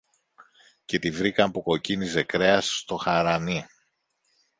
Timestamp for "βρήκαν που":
1.11-1.63